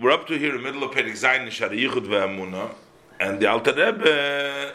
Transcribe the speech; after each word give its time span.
we're 0.00 0.10
up 0.10 0.26
to 0.26 0.38
here 0.38 0.56
in 0.56 0.56
the 0.56 0.62
middle 0.62 0.82
of 0.82 0.92
Perik 0.92 1.12
Zayin 1.12 1.50
Shari 1.50 1.82
Yichud 1.82 2.06
Ve'amuna, 2.06 2.74
and 3.20 3.38
the 3.38 3.46
Alter 3.46 3.74
Rebbe 3.74 4.72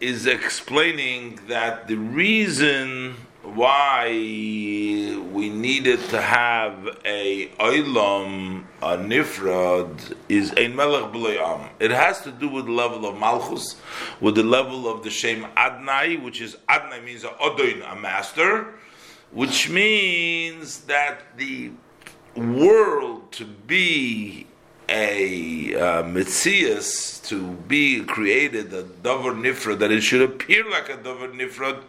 is 0.00 0.26
explaining 0.26 1.38
that 1.46 1.86
the 1.86 1.94
reason 1.94 3.14
why 3.44 4.08
we 4.08 5.48
needed 5.48 6.00
to 6.08 6.20
have 6.20 6.88
a 7.04 7.46
oilam, 7.60 8.64
a 8.82 8.96
nifrad, 8.96 10.16
is 10.28 10.52
a 10.56 10.66
melech 10.66 11.12
b'loyam. 11.12 11.68
It 11.78 11.92
has 11.92 12.22
to 12.22 12.32
do 12.32 12.48
with 12.48 12.64
the 12.64 12.72
level 12.72 13.06
of 13.06 13.16
malchus, 13.16 13.76
with 14.20 14.34
the 14.34 14.42
level 14.42 14.88
of 14.88 15.04
the 15.04 15.10
shem 15.10 15.44
adnai, 15.56 16.20
which 16.20 16.40
is 16.40 16.56
adnai 16.68 17.04
means 17.04 17.22
a 17.22 17.28
odoin, 17.28 17.92
a 17.92 17.94
master, 17.94 18.74
which 19.30 19.70
means 19.70 20.80
that 20.86 21.36
the 21.36 21.70
world 22.34 23.30
to 23.30 23.44
be 23.44 24.48
a 24.88 25.74
uh, 25.74 26.02
to 26.02 27.52
be 27.68 28.04
created, 28.04 28.72
a 28.72 28.82
Dover 28.82 29.32
Nifrad, 29.32 29.78
that 29.78 29.90
it 29.90 30.02
should 30.02 30.22
appear 30.22 30.68
like 30.70 30.88
a 30.88 30.96
Dover 30.96 31.28
Nifrad, 31.28 31.82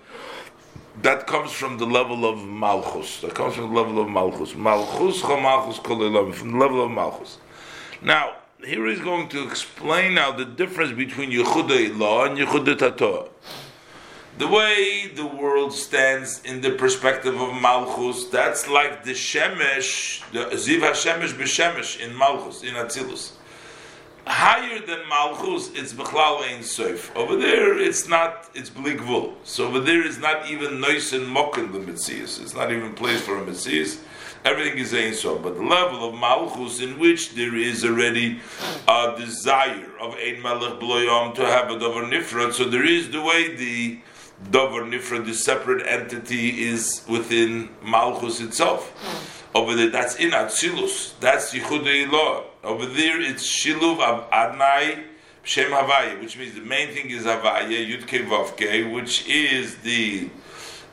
that 1.02 1.27
comes 1.27 1.52
from 1.52 1.77
the 1.77 1.85
level 1.85 2.26
of 2.26 2.44
Malchus. 2.45 3.21
That 3.21 3.35
comes 3.35 3.55
from 3.55 3.73
the 3.73 3.80
level 3.80 4.02
of 4.02 4.09
Malchus. 4.09 4.55
Malchus, 4.55 5.21
Malchus, 5.23 5.77
from 5.77 5.99
the 5.99 6.58
level 6.58 6.84
of 6.84 6.91
Malchus. 6.91 7.38
Now, 8.02 8.35
here 8.63 8.88
he's 8.88 9.02
going 9.02 9.27
to 9.30 9.46
explain 9.46 10.16
now 10.16 10.32
the 10.32 10.46
difference 10.46 10.91
between 10.93 11.32
Yehuda 11.32 11.98
Law 11.98 12.26
and 12.26 12.38
Yehuda 12.38 12.77
Tato 12.77 13.30
the 14.38 14.48
way 14.48 15.07
the 15.16 15.25
world 15.25 15.71
stands 15.73 16.41
in 16.43 16.62
the 16.62 16.71
perspective 16.71 17.39
of 17.39 17.53
Malchus, 17.62 18.26
that's 18.26 18.67
like 18.67 19.03
the 19.03 19.12
Shemesh, 19.12 20.30
the 20.31 20.45
Ziv 20.55 20.81
HaShemesh 20.81 21.34
b'Shemesh 21.34 21.99
in 21.99 22.16
Malchus, 22.17 22.63
in 22.63 22.73
Atzilus. 22.73 23.31
Higher 24.27 24.79
than 24.79 25.07
Malchus, 25.07 25.70
it's 25.76 25.93
Bechlal 25.93 26.41
Ein 26.41 26.63
Sof. 26.63 27.15
Over 27.15 27.37
there, 27.37 27.77
it's 27.79 28.10
not, 28.10 28.49
it's 28.55 28.71
Bligvul. 28.71 29.35
So 29.43 29.68
over 29.68 29.79
there, 29.79 30.05
it's 30.05 30.18
not 30.18 30.49
even 30.49 30.82
Nois 30.82 31.13
and 31.13 31.27
Mokin, 31.27 31.71
the 31.71 31.79
Metzias. 31.79 32.41
It's 32.41 32.55
not 32.55 32.71
even 32.71 32.93
place 32.93 33.21
for 33.21 33.38
a 33.38 33.45
Metzias. 33.45 33.99
Everything 34.43 34.79
is 34.79 34.95
Ein 34.95 35.13
Sof. 35.13 35.43
But 35.43 35.55
the 35.55 35.63
level 35.63 36.10
of 36.10 36.15
Malchus, 36.15 36.82
in 36.82 36.98
which 36.98 37.35
there 37.35 37.55
is 37.55 37.85
already 37.85 38.41
a 38.88 39.13
desire 39.15 39.91
of 40.01 40.15
Ein 40.15 40.41
Melech 40.41 40.79
Bloyom 40.79 41.35
to 41.35 41.45
have 41.45 41.70
a 41.70 41.77
Dover 41.77 42.01
Nifrat, 42.01 42.54
so 42.54 42.65
there 42.65 42.85
is 42.85 43.12
the 43.12 43.21
way 43.21 43.55
the 43.55 43.99
Dover 44.52 44.84
Nifra, 44.84 45.26
the 45.26 45.34
separate 45.34 45.86
entity, 45.88 46.64
is 46.64 47.04
within 47.08 47.70
Malchus 47.84 48.41
itself. 48.41 48.91
Hmm. 49.02 49.58
Over 49.58 49.76
there, 49.76 49.90
that's 49.90 50.16
in 50.18 50.32
Atzilus. 50.32 51.18
That's 51.20 51.54
Yichud 51.54 52.12
law. 52.12 52.44
Over 52.63 52.86
there, 52.86 53.22
it's 53.22 53.44
Shiluv 53.44 54.02
of 54.02 54.30
Adnai 54.30 55.04
Shem 55.44 55.72
Havaya, 55.72 56.20
which 56.20 56.38
means 56.38 56.56
the 56.56 56.62
main 56.62 56.90
thing 56.90 57.10
is 57.10 57.24
Havaya, 57.24 57.70
Yudke 57.70 58.28
Vavke, 58.28 58.91
which 58.91 59.28
is 59.28 59.76
the 59.78 60.30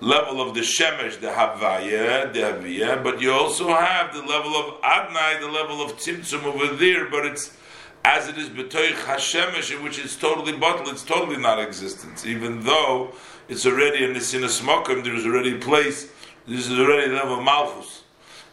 level 0.00 0.42
of 0.42 0.54
the 0.54 0.60
Shemesh, 0.60 1.20
the 1.20 1.28
Havaya, 1.28 2.32
the 2.32 2.40
Havaya, 2.40 3.02
but 3.02 3.20
you 3.20 3.32
also 3.32 3.68
have 3.68 4.12
the 4.12 4.20
level 4.20 4.54
of 4.54 4.80
Adnai, 4.82 5.40
the 5.40 5.48
level 5.48 5.80
of 5.80 5.96
Tzimtzum 5.96 6.44
over 6.44 6.74
there, 6.74 7.08
but 7.08 7.24
it's 7.24 7.56
as 8.04 8.28
it 8.28 8.36
is 8.36 8.48
betoich 8.48 8.94
Hashemesh, 8.94 9.74
in 9.74 9.82
which 9.82 9.98
it's 9.98 10.16
totally 10.16 10.52
bottled, 10.52 10.88
it's 10.88 11.04
totally 11.04 11.38
not 11.38 11.60
existence, 11.60 12.26
even 12.26 12.60
though 12.62 13.12
it's 13.48 13.66
already 13.66 14.04
in 14.04 14.12
the 14.12 14.20
Sinas 14.20 14.62
Mokum, 14.62 15.04
there's 15.04 15.26
already 15.26 15.56
a 15.56 15.58
place, 15.58 16.10
this 16.46 16.68
is 16.68 16.78
already 16.78 17.08
the 17.08 17.16
level 17.16 17.38
of 17.38 17.44
Malchus. 17.44 18.02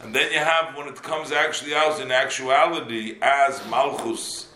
And 0.01 0.15
then 0.15 0.31
you 0.31 0.39
have, 0.39 0.75
when 0.75 0.87
it 0.87 1.01
comes 1.01 1.31
actually 1.31 1.75
out 1.75 1.99
in 1.99 2.11
actuality, 2.11 3.17
as 3.21 3.65
Malchus 3.69 4.49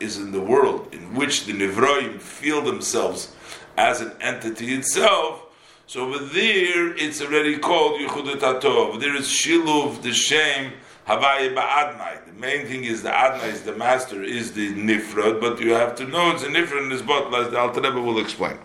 is 0.00 0.18
in 0.18 0.32
the 0.32 0.40
world, 0.40 0.88
in 0.92 1.14
which 1.14 1.46
the 1.46 1.52
Nevroim 1.52 2.20
feel 2.20 2.62
themselves 2.62 3.34
as 3.76 4.00
an 4.00 4.12
entity 4.20 4.74
itself, 4.74 5.46
so 5.86 6.06
over 6.06 6.24
there, 6.24 6.96
it's 6.96 7.20
already 7.20 7.58
called 7.58 8.00
Yehudat 8.00 8.38
Atov. 8.38 9.00
There 9.00 9.14
is 9.14 9.26
Shiluv, 9.26 10.00
the 10.00 10.12
shame, 10.12 10.72
Havaya 11.06 11.54
Ba'adnai. 11.54 12.24
The 12.26 12.32
main 12.32 12.66
thing 12.66 12.84
is 12.84 13.02
the 13.02 13.10
Adnai 13.10 13.52
is 13.52 13.62
the 13.62 13.74
master, 13.74 14.22
is 14.22 14.52
the 14.52 14.72
Nifrod, 14.74 15.40
but 15.40 15.60
you 15.60 15.72
have 15.72 15.94
to 15.96 16.06
know 16.06 16.30
it's 16.30 16.44
a 16.44 16.46
Nifrod 16.46 16.84
in 16.84 16.88
this 16.88 17.02
bottle, 17.02 17.34
as 17.36 17.50
the 17.50 17.58
Alter 17.58 17.82
will 18.00 18.20
explain. 18.20 18.58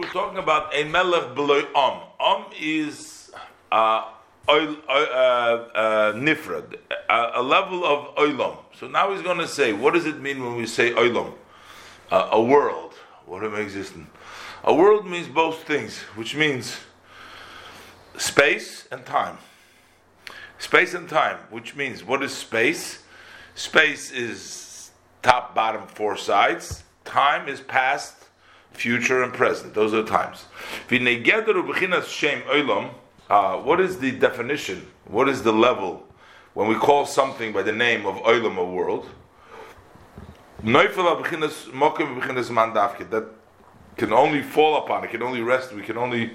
Were 0.00 0.06
talking 0.06 0.38
about 0.38 0.74
a 0.74 0.84
melech 0.84 1.34
below 1.34 1.60
om, 1.74 2.00
om 2.18 2.46
is 2.58 3.30
uh, 3.70 4.12
oil, 4.48 4.74
uh, 4.88 4.92
uh, 4.92 6.12
nifrad, 6.14 6.74
a, 7.10 7.32
a, 7.34 7.42
level 7.42 7.84
of 7.84 8.14
oilom. 8.16 8.56
So 8.72 8.88
now 8.88 9.12
he's 9.12 9.20
going 9.20 9.36
to 9.36 9.46
say, 9.46 9.74
what 9.74 9.92
does 9.92 10.06
it 10.06 10.18
mean 10.18 10.42
when 10.42 10.56
we 10.56 10.64
say 10.64 10.92
oilom? 10.92 11.34
Uh, 12.10 12.30
a 12.32 12.40
world. 12.40 12.94
What 13.26 13.44
am 13.44 13.54
I 13.54 13.58
existing? 13.58 14.06
A 14.64 14.72
world 14.72 15.06
means 15.06 15.28
both 15.28 15.64
things, 15.64 15.98
which 16.16 16.34
means 16.34 16.78
space 18.16 18.88
and 18.90 19.04
time. 19.04 19.36
Space 20.58 20.94
and 20.94 21.10
time, 21.10 21.36
which 21.50 21.76
means 21.76 22.02
what 22.02 22.22
is 22.22 22.32
space? 22.32 23.02
Space 23.54 24.10
is 24.12 24.92
top, 25.20 25.54
bottom, 25.54 25.86
four 25.88 26.16
sides. 26.16 26.84
Time 27.04 27.50
is 27.50 27.60
past, 27.60 28.14
future 28.72 29.22
and 29.22 29.32
present. 29.32 29.74
Those 29.74 29.92
are 29.94 30.02
the 30.02 30.08
times. 30.08 30.46
Uh, 33.30 33.56
what 33.58 33.80
is 33.80 33.98
the 33.98 34.10
definition? 34.10 34.86
What 35.04 35.28
is 35.28 35.42
the 35.42 35.52
level 35.52 36.06
when 36.54 36.68
we 36.68 36.74
call 36.74 37.06
something 37.06 37.52
by 37.52 37.62
the 37.62 37.72
name 37.72 38.06
of 38.06 38.16
Olam, 38.16 38.56
a 38.56 38.64
world? 38.64 39.06
That 43.10 43.24
can 43.96 44.12
only 44.12 44.42
fall 44.42 44.76
upon, 44.84 45.04
it 45.04 45.10
can 45.10 45.22
only 45.22 45.42
rest, 45.42 45.72
we 45.72 45.82
can 45.82 45.96
only 45.96 46.32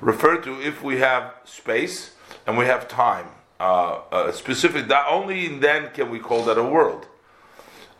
refer 0.00 0.40
to 0.40 0.60
if 0.62 0.82
we 0.82 0.98
have 0.98 1.34
space 1.44 2.12
and 2.46 2.56
we 2.56 2.64
have 2.64 2.88
time. 2.88 3.26
Uh, 3.60 4.00
uh, 4.12 4.32
specific, 4.32 4.86
that 4.86 5.04
only 5.10 5.48
then 5.58 5.90
can 5.92 6.08
we 6.10 6.18
call 6.20 6.44
that 6.44 6.56
a 6.56 6.62
world. 6.62 7.06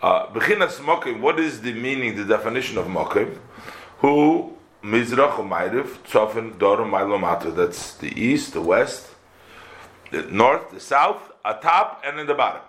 Uh, 0.01 0.27
what 0.27 1.41
is 1.41 1.61
the 1.61 1.73
meaning, 1.73 2.15
the 2.17 2.25
definition 2.25 2.79
of 2.79 2.87
mokim? 2.87 3.37
Who 3.99 4.57
Mizrach 4.83 5.33
Umayriv 5.33 5.87
Tzofin 6.05 6.57
Dorum 6.57 6.91
Mailomata. 6.91 7.55
That's 7.55 7.95
the 7.95 8.09
east, 8.09 8.53
the 8.53 8.61
west, 8.61 9.09
the 10.11 10.23
north, 10.23 10.71
the 10.71 10.81
south, 10.81 11.33
atop, 11.45 12.03
and 12.05 12.19
in 12.21 12.27
the 12.27 12.35
bottom. 12.35 12.63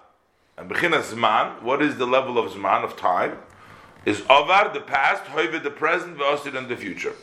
And 0.58 0.70
Bechinas 0.70 1.14
Zman, 1.14 1.62
what 1.62 1.82
is 1.82 1.98
the 1.98 2.08
level 2.08 2.38
of 2.38 2.52
Zman, 2.52 2.84
of 2.84 2.98
time? 2.98 3.38
Is 4.06 4.22
Avar, 4.22 4.74
the 4.74 4.82
past, 4.82 5.24
Hoivid, 5.26 5.64
the 5.64 5.70
present, 5.70 6.18
Veosid, 6.18 6.58
and 6.58 6.68
the 6.68 6.76
future. 6.76 7.14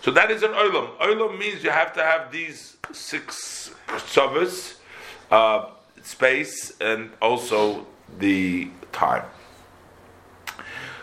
So 0.00 0.10
that 0.12 0.30
is 0.30 0.42
an 0.42 0.52
Olam. 0.52 0.96
Olam 0.98 1.38
means 1.38 1.62
you 1.62 1.70
have 1.70 1.92
to 1.94 2.02
have 2.02 2.32
these 2.32 2.76
six 2.92 3.72
tzavas, 3.86 4.76
uh, 5.30 5.70
space, 6.02 6.72
and 6.80 7.10
also 7.20 7.86
the 8.18 8.68
time. 8.92 9.24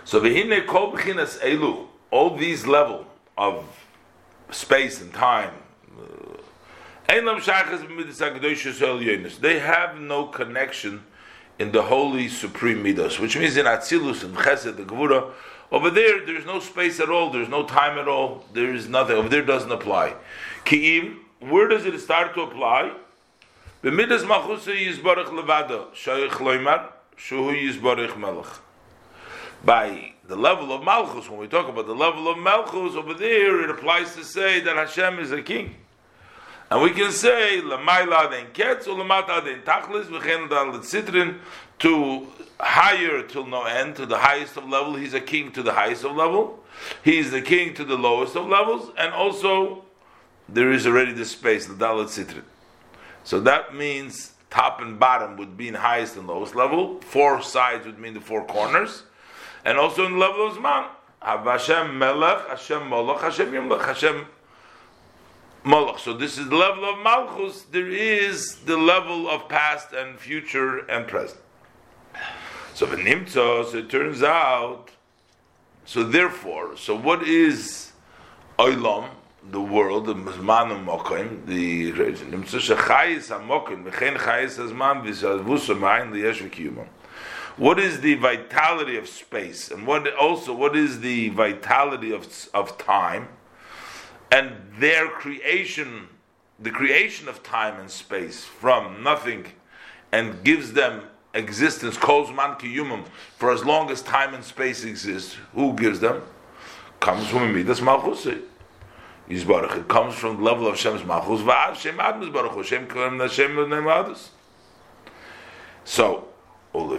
So 0.04 0.20
Vehine 0.20 0.66
Kol 0.66 0.94
Bechinas 0.94 1.40
Elu, 1.40 1.86
all 2.12 2.36
these 2.36 2.66
level 2.66 3.06
of 3.38 3.64
space 4.52 5.02
and 5.02 5.14
time, 5.14 5.54
uh, 5.98 6.04
they 7.08 7.16
have 9.60 10.00
no 10.00 10.28
connection 10.28 11.04
in 11.58 11.72
the 11.72 11.82
holy 11.82 12.28
supreme 12.28 12.84
midas, 12.84 13.20
which 13.20 13.38
means 13.38 13.58
in 13.58 13.66
Atzilus 13.66 14.24
and 14.24 14.36
Chesed, 14.36 14.78
the 14.78 14.84
Gevura, 14.84 15.32
over 15.72 15.92
there, 15.92 16.26
there's 16.26 16.46
no 16.46 16.60
space 16.60 17.00
at 17.00 17.10
all, 17.10 17.30
there's 17.30 17.50
no 17.50 17.64
time 17.64 18.00
at 18.00 18.08
all, 18.08 18.44
there 18.54 18.74
is 18.74 18.90
nothing. 18.90 19.16
Over 19.16 19.30
there 19.30 19.44
doesn't 19.44 19.72
apply. 19.72 20.16
Ki'im, 20.66 21.20
where 21.40 21.68
does 21.68 21.86
it 21.86 21.98
start 22.00 22.34
to 22.34 22.42
apply? 22.42 22.92
B'midas 23.84 24.24
machusa 24.24 24.76
yizbarach 24.76 25.28
levada, 25.28 25.86
shayich 25.94 26.32
loimar, 26.32 26.88
shuhu 27.18 27.56
yizbarach 27.56 28.18
melech. 28.18 28.48
By 29.64 30.14
the 30.30 30.36
level 30.36 30.72
of 30.72 30.84
Malchus, 30.84 31.28
when 31.28 31.40
we 31.40 31.48
talk 31.48 31.68
about 31.68 31.88
the 31.88 31.96
level 31.96 32.28
of 32.30 32.38
Malchus, 32.38 32.96
over 32.96 33.16
there 33.16 33.64
it 33.64 33.70
applies 33.72 34.16
to 34.16 34.24
say 34.24 34.60
that 34.60 34.76
Hashem 34.76 35.18
is 35.18 35.32
a 35.32 35.42
king. 35.42 35.76
And 36.70 36.84
we 36.84 36.92
can 36.92 37.12
say, 37.12 37.60
Lamaila 37.64 38.30
den 38.30 38.46
Ketz, 38.54 38.88
or 38.88 39.04
Lamata 39.04 39.44
den 39.44 39.62
Tachlis, 39.64 40.06
V'chen 40.06 40.48
dal 40.48 40.68
Tzitrin, 40.80 41.40
to 41.80 42.28
higher 42.60 43.24
till 43.24 43.48
no 43.48 43.64
end, 43.64 43.96
to 43.96 44.06
the 44.06 44.20
highest 44.20 44.56
of 44.56 44.70
level, 44.70 44.94
he's 44.94 45.16
a 45.16 45.20
king 45.20 45.52
to 45.52 45.64
the 45.64 45.74
highest 45.74 46.06
of 46.06 46.16
level, 46.16 46.64
he's 47.04 47.32
the 47.32 47.42
king 47.42 47.74
to 47.74 47.84
the 47.84 47.98
lowest 47.98 48.36
of 48.36 48.46
levels, 48.46 48.92
and 49.00 49.12
also 49.12 49.84
there 50.48 50.72
is 50.72 50.86
already 50.86 51.12
the 51.12 51.26
space, 51.26 51.66
the 51.66 51.74
Dalit 51.74 52.06
Tzitrin. 52.06 52.44
So 53.24 53.40
that 53.40 53.74
means 53.74 54.34
top 54.52 54.80
and 54.80 55.00
bottom 55.00 55.38
would 55.38 55.58
be 55.58 55.70
in 55.70 55.74
highest 55.74 56.18
and 56.18 56.28
lowest 56.28 56.54
level, 56.54 57.02
four 57.02 57.42
sides 57.42 57.88
would 57.88 57.98
mean 57.98 58.14
the 58.14 58.22
four 58.22 58.46
corners, 58.46 59.04
and 59.66 59.78
also 59.78 60.06
in 60.06 60.14
the 60.14 60.18
level 60.18 60.48
of 60.48 60.54
Zman. 60.54 60.88
Hashem 61.22 61.98
Melech, 61.98 62.48
Hashem 62.48 62.88
Molech, 62.88 63.22
Hashem 63.22 63.52
Yimlech, 63.52 63.86
Hashem 63.86 64.26
Malach. 65.66 66.00
So 66.00 66.14
this 66.14 66.38
is 66.38 66.48
the 66.50 66.56
level 66.56 66.86
of 66.86 67.00
Malchus. 67.00 67.64
There 67.64 67.90
is 67.90 68.56
the 68.60 68.78
level 68.78 69.30
of 69.30 69.50
past 69.50 69.92
and 69.92 70.18
future 70.18 70.80
and 70.90 71.08
present. 71.08 71.42
So 72.74 72.86
the 72.86 72.96
Nimtza, 72.96 73.76
it 73.76 73.90
turns 73.90 74.24
out, 74.24 74.92
so 75.86 76.04
therefore, 76.04 76.78
so 76.78 76.96
what 76.96 77.24
is 77.24 77.92
Olam, 78.58 79.10
the 79.52 79.60
world, 79.60 80.06
the 80.06 80.14
Zman 80.14 80.86
Mokim, 80.86 81.46
the 81.46 81.92
Nimtza 81.92 82.60
Shechayis 82.60 83.28
HaMokim, 83.38 83.84
V'chein 83.84 84.16
Chayis 84.18 84.58
HaZman, 84.58 85.04
V'zavus 85.04 85.68
HaMayin, 85.68 86.12
Liyesh 86.12 86.50
V'kiyumam. 86.50 86.88
What 87.60 87.78
is 87.78 88.00
the 88.00 88.14
vitality 88.16 88.96
of 88.96 89.10
space, 89.10 89.70
and 89.70 89.86
what 89.86 90.16
also 90.16 90.54
what 90.54 90.78
is 90.78 91.02
the 91.02 91.28
vitality 91.28 92.14
of 92.14 92.26
of 92.54 92.78
time, 92.78 93.28
and 94.32 94.54
their 94.78 95.10
creation, 95.10 96.08
the 96.58 96.72
creation 96.72 97.28
of 97.28 97.44
time 97.44 97.78
and 97.78 97.92
space 97.92 98.46
from 98.46 99.04
nothing, 99.04 99.48
and 100.14 100.42
gives 100.46 100.72
them 100.72 101.02
existence, 101.34 101.98
calls 101.98 102.30
man 102.32 102.56
kiyumim, 102.56 103.06
for 103.38 103.52
as 103.52 103.66
long 103.66 103.92
as 103.92 104.02
time 104.02 104.34
and 104.34 104.46
space 104.46 104.86
exist. 104.86 105.36
Who 105.54 105.74
gives 105.74 106.00
them? 106.00 106.22
Comes 107.02 107.28
from 107.28 107.54
Midas 107.54 107.82
Malchus. 107.82 108.26
Yisbarach. 109.30 109.80
It 109.80 109.88
comes 109.90 110.16
from 110.16 110.38
the 110.38 110.44
level 110.44 110.66
of 110.66 110.78
Shem's 110.78 111.04
Malchus. 111.04 111.42
Shem 111.82 112.00
Hu. 112.00 112.64
Shem 112.64 112.88
Nashem. 112.88 114.18
So, 115.84 116.30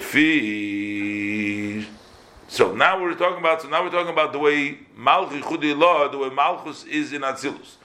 Ulefi. 0.00 1.84
So 2.48 2.74
now 2.74 3.00
we're 3.00 3.14
talking 3.14 3.38
about. 3.38 3.62
So 3.62 3.68
now 3.68 3.84
we're 3.84 3.90
talking 3.90 4.12
about 4.12 4.32
the 4.32 4.38
way 4.38 4.78
Malchus 4.96 5.44
Chudilah, 5.44 6.10
the 6.10 6.18
way 6.18 6.30
Malchus 6.30 6.84
is 6.84 7.12
in 7.12 7.22
Atzilus. 7.22 7.76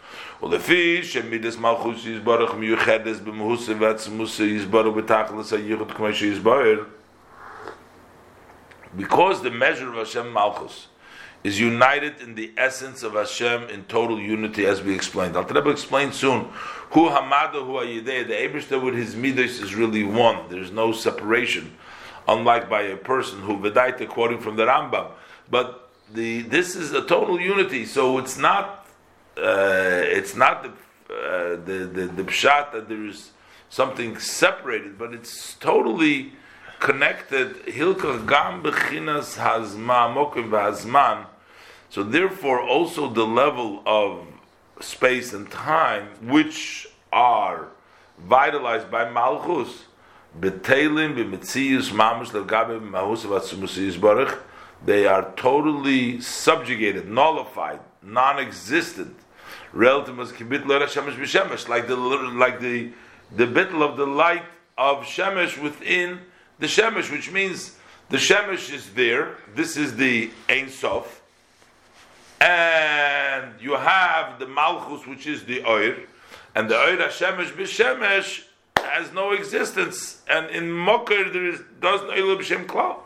Ulefi 0.42 1.00
shemidas 1.00 1.60
Malchus 1.60 2.04
yisbarach 2.04 2.50
miyuchedes 2.50 3.20
b'mehusev 3.20 3.80
atzmusa 3.80 4.46
yisbaru 4.48 4.94
b'tachlis 4.96 5.52
ayichud 5.58 5.88
k'meish 5.92 6.22
yisbarach. 6.34 6.88
Because 8.98 9.42
the 9.44 9.52
measure 9.52 9.90
of 9.90 9.96
Hashem 9.96 10.32
Malchus 10.32 10.88
is 11.44 11.60
united 11.60 12.22
in 12.22 12.34
the 12.36 12.52
essence 12.58 13.04
of 13.04 13.14
Hashem 13.14 13.70
in 13.70 13.84
total 13.84 14.20
unity, 14.20 14.66
as 14.66 14.82
we 14.82 14.96
explained. 14.96 15.36
Al 15.36 15.44
Rebbe 15.44 15.70
explain 15.70 16.12
soon 16.12 16.48
who 16.90 17.10
Hamada, 17.10 17.64
who 17.64 17.74
Ayideh, 17.74 18.26
the 18.26 18.34
Abishta 18.34 18.82
with 18.84 18.96
his 18.96 19.16
Midas 19.16 19.60
is 19.60 19.76
really 19.76 20.04
one. 20.04 20.48
There's 20.50 20.72
no 20.72 20.92
separation 20.92 21.76
unlike 22.28 22.70
by 22.70 22.84
a 22.84 22.98
person 22.98 23.40
who 23.42 23.58
Vedaita 23.58 24.08
quoting 24.08 24.40
from 24.40 24.56
the 24.56 24.66
Rambam. 24.66 25.12
But 25.50 25.90
the 26.14 26.42
this 26.42 26.76
is 26.76 26.92
a 26.92 27.02
total 27.02 27.40
unity, 27.40 27.86
so 27.86 28.18
it's 28.18 28.38
not 28.38 28.88
uh, 29.38 30.02
it's 30.04 30.36
not 30.36 30.64
the, 30.64 30.70
uh, 31.14 31.50
the, 31.66 31.90
the 31.92 32.08
the 32.08 32.24
pshat 32.24 32.72
that 32.72 32.88
there 32.88 33.06
is 33.06 33.32
something 33.70 34.18
separated, 34.18 34.98
but 34.98 35.14
it's 35.14 35.56
totally 35.56 36.34
connected. 36.80 37.66
Hilkach 37.66 38.28
gam 38.28 38.64
bechinas 38.64 39.38
hazma 39.38 40.14
mokim 40.14 40.50
v'hazman. 40.50 41.26
So 41.90 42.04
therefore, 42.04 42.62
also 42.62 43.10
the 43.10 43.26
level 43.26 43.82
of 43.86 44.28
space 44.82 45.34
and 45.34 45.50
time, 45.50 46.10
which 46.22 46.88
are 47.14 47.68
vitalized 48.20 48.92
by 48.92 49.10
malchus, 49.10 49.86
betelim 50.40 51.16
mahus 52.82 53.24
they 54.86 55.08
are 55.08 55.32
totally 55.36 56.22
subjugated, 56.22 57.10
nullified, 57.10 57.80
non-existent 58.04 59.18
relative 59.74 60.18
was 60.18 60.32
kibit 60.32 60.64
shemesh 60.64 61.16
b'shemesh, 61.16 61.68
like 61.68 61.88
the 61.88 61.96
like 61.96 62.60
the 62.60 62.92
the 63.36 63.46
of 63.84 63.98
the 63.98 64.06
light 64.06 64.44
of 64.78 65.04
shemesh 65.04 65.62
within 65.62 66.20
the 66.60 66.68
shemesh, 66.68 67.12
which 67.12 67.32
means 67.32 67.78
the 68.10 68.18
shemesh 68.18 68.74
is 68.74 68.94
there. 68.94 69.36
This 69.54 69.78
is 69.78 69.96
the 69.96 70.32
Ein 70.50 70.70
Sof, 70.70 71.22
and 72.40 73.54
you 73.60 73.74
have 73.74 74.40
the 74.40 74.48
malchus, 74.48 75.08
which 75.08 75.28
is 75.28 75.44
the 75.46 75.64
oir, 75.64 75.96
and 76.54 76.70
the 76.70 76.78
oir 76.78 76.98
shemesh 77.10 77.52
b'shemesh 77.52 78.44
has 78.96 79.12
no 79.14 79.32
existence, 79.32 80.22
and 80.28 80.50
in 80.50 80.70
Mokir 80.70 81.32
there 81.32 81.46
is 81.46 81.62
does 81.80 82.02
no 82.02 82.10
ilu 82.10 82.38
b'shem 82.38 82.66
klal. 82.66 83.00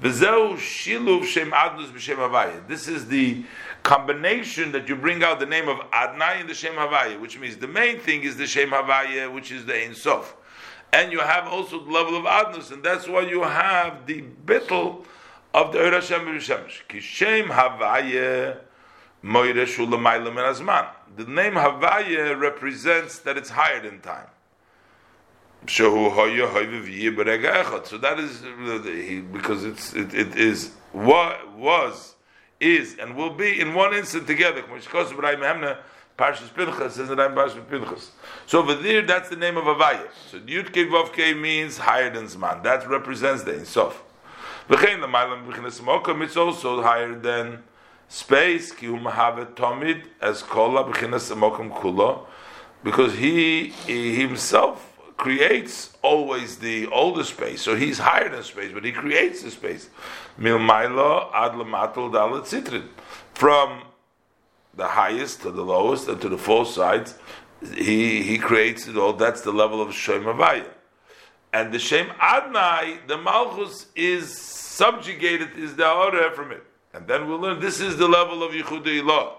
V'zeu 0.00 0.56
shiluv 0.56 1.24
shem 1.24 1.50
adnus 1.50 1.90
b'shem 1.90 2.16
avaya. 2.16 2.66
This 2.66 2.88
is 2.88 3.06
the 3.06 3.44
combination 3.82 4.72
that 4.72 4.88
you 4.88 4.96
bring 4.96 5.22
out 5.22 5.40
the 5.40 5.46
name 5.46 5.68
of 5.68 5.78
Adnai 5.90 6.40
and 6.40 6.48
the 6.48 6.54
Shem 6.54 6.74
Havaya, 6.74 7.18
which 7.18 7.38
means 7.38 7.56
the 7.56 7.68
main 7.68 7.98
thing 7.98 8.22
is 8.22 8.36
the 8.36 8.46
Shem 8.46 8.70
Havaya, 8.70 9.32
which 9.32 9.50
is 9.50 9.64
the 9.64 9.74
Ein 9.74 9.94
Sof. 9.94 10.36
And 10.92 11.12
you 11.12 11.20
have 11.20 11.46
also 11.46 11.82
the 11.84 11.90
level 11.90 12.16
of 12.16 12.24
Adnus, 12.24 12.70
and 12.72 12.82
that's 12.82 13.08
why 13.08 13.22
you 13.22 13.42
have 13.42 14.06
the 14.06 14.24
bittel 14.44 15.04
of 15.54 15.72
the 15.72 15.78
Eir 15.78 15.92
Hashem 15.92 16.20
B'Shemesh. 16.20 16.86
Ki 16.88 17.00
Shem 17.00 17.48
Havaya 17.48 18.58
Moire 19.22 19.54
Shulamaylam 19.54 20.36
Azman. 20.36 20.86
The 21.16 21.24
name 21.24 21.54
Havaya 21.54 22.38
represents 22.38 23.20
that 23.20 23.36
it's 23.36 23.50
higher 23.50 23.80
than 23.82 24.00
time. 24.00 24.26
So 25.66 26.14
that 27.98 28.18
is 28.18 28.42
because 29.32 29.64
it's 29.64 29.92
it, 29.94 30.14
it 30.14 30.36
is 30.36 30.70
what 30.92 31.52
was 31.52 32.14
is 32.60 32.96
and 32.98 33.14
will 33.16 33.30
be 33.30 33.60
in 33.60 33.74
one 33.74 33.94
instant 33.94 34.26
together. 34.26 34.64
So 38.46 38.58
over 38.58 38.74
there, 38.74 39.02
that's 39.02 39.28
the 39.28 39.36
name 39.36 39.56
of 39.56 39.64
Avaya. 39.64 40.08
So 40.30 40.40
Yud 40.40 41.12
Kei 41.12 41.34
means 41.34 41.78
higher 41.78 42.10
than 42.12 42.24
Zman. 42.26 42.62
That 42.64 42.88
represents 42.88 43.44
the 43.44 43.52
Insof. 43.52 43.94
V'chein 44.68 46.22
it's 46.24 46.36
also 46.36 46.82
higher 46.82 47.14
than 47.14 47.62
space, 48.08 48.72
as 50.20 50.42
kola 50.42 50.84
because 52.84 53.14
he, 53.14 53.68
he 53.86 54.14
himself 54.14 54.87
creates 55.18 55.96
always 56.00 56.58
the 56.58 56.86
older 56.86 57.24
space, 57.24 57.60
so 57.60 57.76
he's 57.76 57.98
higher 57.98 58.30
than 58.30 58.42
space, 58.42 58.72
but 58.72 58.84
he 58.84 58.92
creates 58.92 59.42
the 59.42 59.50
space. 59.50 59.90
Milmaila 60.40 61.30
ad 61.34 61.52
lamatul 61.52 62.10
dalet 62.10 62.44
sitrin. 62.44 62.86
From 63.34 63.82
the 64.74 64.86
highest 64.86 65.42
to 65.42 65.50
the 65.50 65.62
lowest 65.62 66.08
and 66.08 66.20
to 66.20 66.28
the 66.28 66.38
four 66.38 66.64
sides, 66.64 67.18
he, 67.74 68.22
he 68.22 68.38
creates 68.38 68.86
it 68.86 68.96
all. 68.96 69.12
That's 69.12 69.40
the 69.40 69.52
level 69.52 69.82
of 69.82 69.92
Shem 69.92 70.22
Avaya. 70.22 70.68
And 71.52 71.72
the 71.72 71.80
Shem 71.80 72.06
Adnai, 72.20 73.06
the 73.08 73.18
Malchus, 73.18 73.86
is 73.96 74.40
subjugated, 74.40 75.58
is 75.58 75.74
the 75.74 75.90
order 75.90 76.30
from 76.30 76.52
it. 76.52 76.62
And 76.94 77.08
then 77.08 77.28
we'll 77.28 77.38
learn 77.38 77.58
this 77.58 77.80
is 77.80 77.96
the 77.96 78.06
level 78.06 78.44
of 78.44 78.52
Yichud 78.52 78.84
Ilah. 78.84 79.37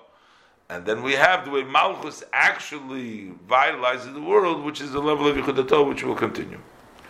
And 0.70 0.86
then 0.86 1.02
we 1.02 1.14
have 1.14 1.46
the 1.46 1.52
way 1.52 1.64
Malchus 1.64 2.24
actually 2.32 3.34
vitalizes 3.48 4.14
the 4.14 4.22
world, 4.22 4.64
which 4.64 4.82
is 4.82 4.92
the 4.92 5.00
level 5.00 5.28
of 5.28 5.36
Yichud 5.36 5.88
which 5.88 6.04
will 6.04 6.16
continue. 6.16 6.60